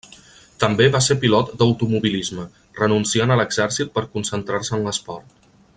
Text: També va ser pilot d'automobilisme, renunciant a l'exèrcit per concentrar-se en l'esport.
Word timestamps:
També 0.61 0.87
va 0.95 1.01
ser 1.07 1.17
pilot 1.25 1.51
d'automobilisme, 1.59 2.47
renunciant 2.81 3.35
a 3.35 3.37
l'exèrcit 3.43 3.93
per 3.99 4.07
concentrar-se 4.17 4.77
en 4.79 4.89
l'esport. 4.89 5.37